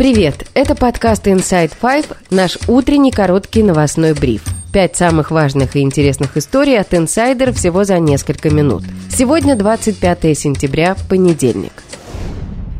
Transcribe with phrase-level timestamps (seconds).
[0.00, 0.46] Привет!
[0.54, 4.42] Это подкаст Inside Five, наш утренний короткий новостной бриф.
[4.72, 8.82] Пять самых важных и интересных историй от инсайдер всего за несколько минут.
[9.10, 11.74] Сегодня 25 сентября, понедельник.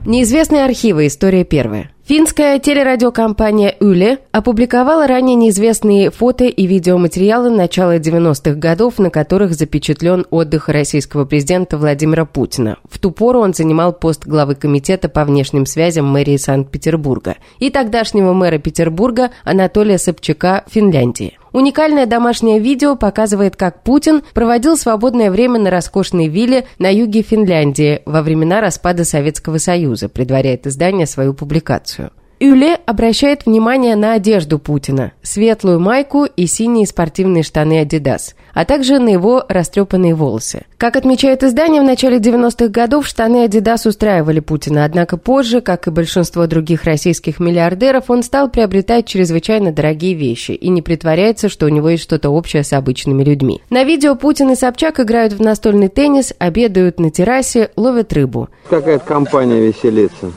[0.06, 1.08] Неизвестные архивы.
[1.08, 1.90] История первая.
[2.10, 10.26] Финская телерадиокомпания «Юле» опубликовала ранее неизвестные фото и видеоматериалы начала 90-х годов, на которых запечатлен
[10.30, 12.78] отдых российского президента Владимира Путина.
[12.90, 18.32] В ту пору он занимал пост главы комитета по внешним связям мэрии Санкт-Петербурга и тогдашнего
[18.32, 21.38] мэра Петербурга Анатолия Собчака Финляндии.
[21.52, 28.02] Уникальное домашнее видео показывает, как Путин проводил свободное время на роскошной вилле на юге Финляндии
[28.06, 32.12] во времена распада Советского Союза, предваряет издание свою публикацию.
[32.42, 38.98] Юле обращает внимание на одежду Путина– светлую майку и синие спортивные штаны Adidas, а также
[38.98, 40.62] на его растрепанные волосы.
[40.78, 45.90] Как отмечает издание, в начале 90-х годов штаны Adidas устраивали Путина, однако позже, как и
[45.90, 51.68] большинство других российских миллиардеров, он стал приобретать чрезвычайно дорогие вещи и не притворяется, что у
[51.68, 53.60] него есть что-то общее с обычными людьми.
[53.68, 58.48] На видео Путин и Собчак играют в настольный теннис, обедают на террасе, ловят рыбу.
[58.70, 60.32] Какая-то компания веселится.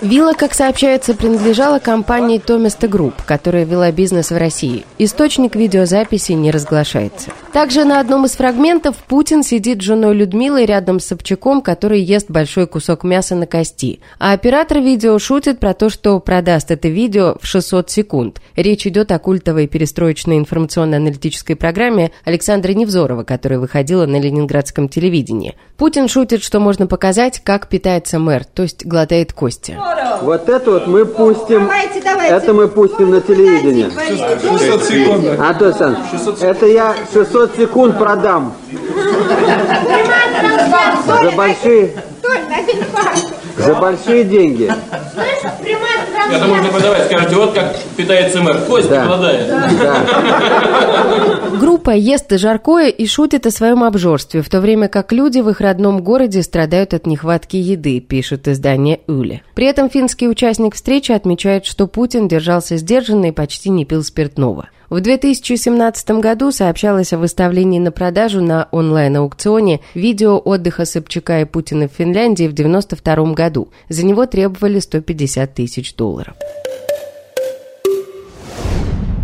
[0.00, 4.86] Вилла, как сообщается, принадлежала компании Томеста Групп, которая вела бизнес в России.
[4.96, 7.32] Источник видеозаписи не разглашается.
[7.52, 12.30] Также на одном из фрагментов Путин сидит с женой Людмилой рядом с Собчаком, который ест
[12.30, 14.00] большой кусок мяса на кости.
[14.18, 18.40] А оператор видео шутит про то, что продаст это видео в 600 секунд.
[18.56, 25.56] Речь идет о культовой перестроечной информационно-аналитической программе Александра Невзорова, которая выходила на ленинградском телевидении.
[25.76, 29.76] Путин шутит, что можно показать, как питается мэр, то есть глотает кости.
[30.22, 32.34] Вот это вот мы пустим, Давайте, давайте.
[32.34, 33.90] это мы пустим на телевидение.
[33.90, 35.24] 600 секунд.
[35.38, 35.96] А то, Сан,
[36.40, 38.54] это я 600 секунд продам
[41.06, 41.94] за большие,
[43.56, 44.72] за большие деньги.
[46.32, 47.04] Это можно продавать.
[47.06, 48.58] Скажете, вот как питается мэр.
[48.62, 49.04] Кость Да.
[49.04, 49.48] голодает.
[49.48, 49.96] Да.
[51.58, 55.60] Группа ест жаркое и шутит о своем обжорстве, в то время как люди в их
[55.60, 59.42] родном городе страдают от нехватки еды, пишет издание «Юле».
[59.54, 64.68] При этом финский участник встречи отмечает, что Путин держался сдержанно и почти не пил спиртного.
[64.90, 71.88] В 2017 году сообщалось о выставлении на продажу на онлайн-аукционе видео отдыха Собчака и Путина
[71.88, 73.68] в Финляндии в 1992 году.
[73.88, 76.34] За него требовали 150 тысяч долларов.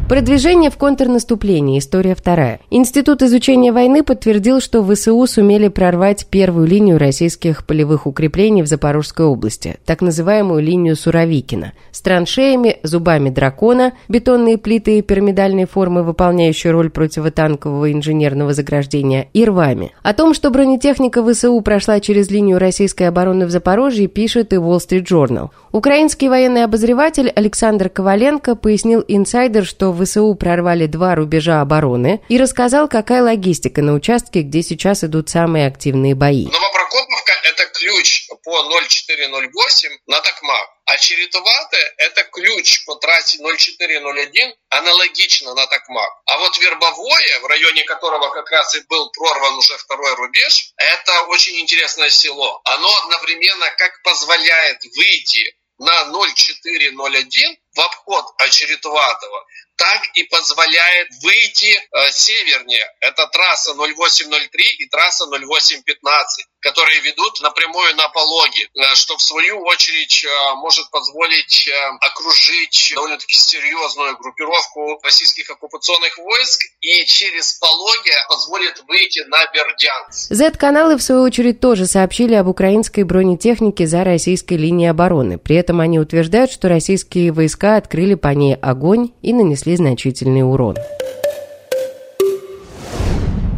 [0.08, 1.80] Продвижение в контрнаступлении.
[1.80, 2.60] История вторая.
[2.70, 9.26] Институт изучения войны подтвердил, что ВСУ сумели прорвать первую линию российских полевых укреплений в Запорожской
[9.26, 16.72] области, так называемую линию Суровикина, с траншеями, зубами дракона, бетонные плиты и пирамидальные формы, выполняющие
[16.72, 19.90] роль противотанкового инженерного заграждения, и рвами.
[20.04, 24.78] О том, что бронетехника ВСУ прошла через линию российской обороны в Запорожье, пишет и Wall
[24.78, 25.50] Street Journal.
[25.72, 32.88] Украинский военный обозреватель Александр Коваленко пояснил инсайдер, что ВСУ прорвали два рубежа обороны и рассказал,
[32.88, 36.46] какая логистика на участке, где сейчас идут самые активные бои.
[36.46, 40.68] Новопрокоповка– это ключ по 0408 на Токмак.
[40.86, 46.10] А Черетоваты– это ключ по трассе 0401 аналогично на Токмак.
[46.26, 51.22] А вот Вербовое, в районе которого как раз и был прорван уже второй рубеж, это
[51.22, 52.60] очень интересное село.
[52.64, 56.04] Оно одновременно как позволяет выйти на
[56.34, 62.90] 0401 в обход Очеретоватого, так и позволяет выйти э, севернее.
[63.00, 69.60] Это трасса 0803 и трасса 0815, которые ведут напрямую на Пологи, э, что в свою
[69.62, 78.10] очередь э, может позволить э, окружить довольно-таки серьезную группировку российских оккупационных войск и через Пологи
[78.28, 80.34] позволит выйти на Бердянск.
[80.34, 85.38] Z-каналы, в свою очередь, тоже сообщили об украинской бронетехнике за российской линией обороны.
[85.38, 90.76] При этом они утверждают, что российские войска открыли по ней огонь и нанесли значительный урон.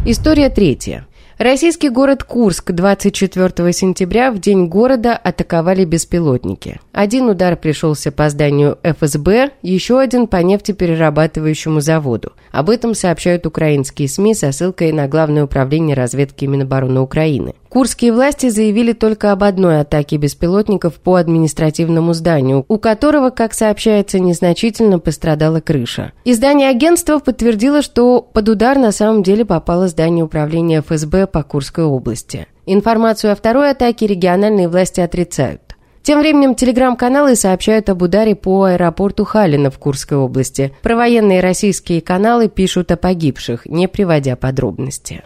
[0.05, 1.08] История третья.
[1.39, 6.81] Российский город Курск 24 сентября в день города атаковали беспилотники.
[6.91, 12.33] Один удар пришелся по зданию ФСБ, еще один по нефтеперерабатывающему заводу.
[12.51, 17.53] Об этом сообщают украинские СМИ со ссылкой на Главное управление разведки Минобороны Украины.
[17.69, 24.19] Курские власти заявили только об одной атаке беспилотников по административному зданию, у которого, как сообщается,
[24.19, 26.11] незначительно пострадала крыша.
[26.25, 31.85] Издание агентства подтвердило, что под удар на самом деле попало здание управления ФСБ по Курской
[31.85, 32.47] области.
[32.65, 35.61] Информацию о второй атаке региональные власти отрицают.
[36.01, 40.73] Тем временем телеграм-каналы сообщают об ударе по аэропорту Халина в Курской области.
[40.81, 45.21] Провоенные российские каналы пишут о погибших, не приводя подробности.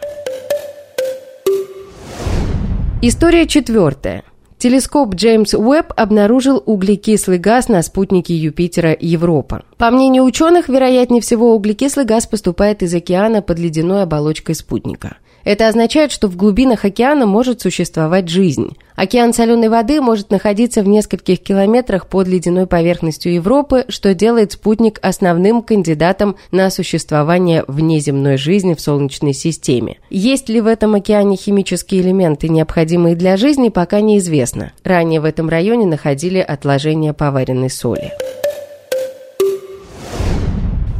[3.00, 4.24] История четвертая.
[4.58, 9.62] Телескоп Джеймс Уэбб обнаружил углекислый газ на спутнике Юпитера Европа.
[9.76, 15.18] По мнению ученых, вероятнее всего, углекислый газ поступает из океана под ледяной оболочкой спутника.
[15.44, 18.76] Это означает, что в глубинах океана может существовать жизнь.
[18.96, 24.98] Океан соленой воды может находиться в нескольких километрах под ледяной поверхностью Европы, что делает спутник
[25.02, 29.98] основным кандидатом на существование внеземной жизни в Солнечной системе.
[30.10, 34.72] Есть ли в этом океане химические элементы, необходимые для жизни, пока неизвестно.
[34.82, 38.12] Ранее в этом районе находили отложения поваренной соли.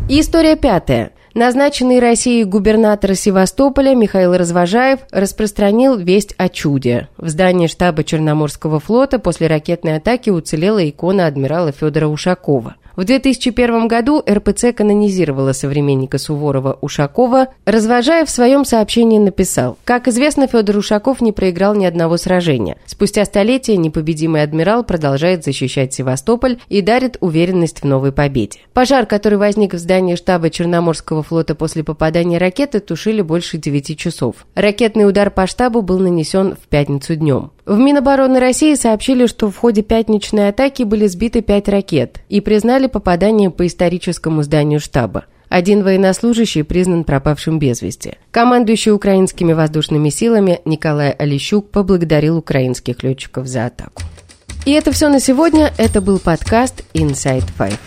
[0.08, 1.13] История пятая.
[1.34, 7.08] Назначенный Россией губернатор Севастополя Михаил Развожаев распространил весть о чуде.
[7.16, 12.76] В здании штаба Черноморского флота после ракетной атаки уцелела икона адмирала Федора Ушакова.
[12.96, 17.48] В 2001 году РПЦ канонизировала современника Суворова Ушакова.
[17.64, 22.76] Развожая в своем сообщении написал, «Как известно, Федор Ушаков не проиграл ни одного сражения.
[22.86, 28.60] Спустя столетия непобедимый адмирал продолжает защищать Севастополь и дарит уверенность в новой победе».
[28.72, 34.46] Пожар, который возник в здании штаба Черноморского флота после попадания ракеты, тушили больше 9 часов.
[34.54, 37.50] Ракетный удар по штабу был нанесен в пятницу днем.
[37.66, 42.88] В Минобороны России сообщили, что в ходе пятничной атаки были сбиты пять ракет и признали
[42.88, 45.24] попадание по историческому зданию штаба.
[45.48, 48.18] Один военнослужащий признан пропавшим без вести.
[48.32, 54.02] Командующий украинскими воздушными силами Николай Олещук поблагодарил украинских летчиков за атаку.
[54.66, 55.72] И это все на сегодня.
[55.78, 57.78] Это был подкаст Inside Five.